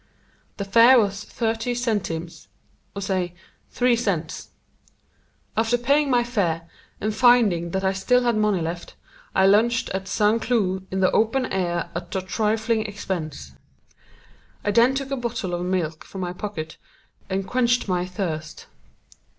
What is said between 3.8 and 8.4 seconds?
cents. After paying my fare and finding that I still had